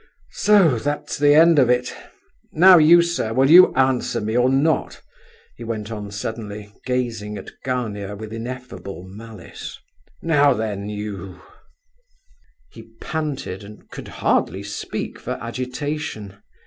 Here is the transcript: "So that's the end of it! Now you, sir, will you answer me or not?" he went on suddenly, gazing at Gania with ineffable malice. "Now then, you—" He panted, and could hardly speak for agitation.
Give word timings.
"So 0.33 0.79
that's 0.79 1.15
the 1.19 1.35
end 1.35 1.59
of 1.59 1.69
it! 1.69 1.93
Now 2.53 2.79
you, 2.79 3.03
sir, 3.03 3.33
will 3.33 3.51
you 3.51 3.71
answer 3.75 4.19
me 4.19 4.35
or 4.35 4.49
not?" 4.49 4.99
he 5.55 5.63
went 5.63 5.91
on 5.91 6.09
suddenly, 6.09 6.73
gazing 6.87 7.37
at 7.37 7.51
Gania 7.63 8.15
with 8.15 8.33
ineffable 8.33 9.03
malice. 9.03 9.77
"Now 10.23 10.55
then, 10.55 10.89
you—" 10.89 11.39
He 12.71 12.89
panted, 12.99 13.63
and 13.63 13.91
could 13.91 14.07
hardly 14.07 14.63
speak 14.63 15.19
for 15.19 15.37
agitation. 15.39 16.37